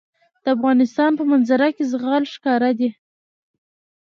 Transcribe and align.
د 0.43 0.45
افغانستان 0.55 1.11
په 1.19 1.23
منظره 1.31 1.67
کې 1.75 1.83
زغال 1.91 2.23
ښکاره 2.33 2.71
ده. 2.79 2.89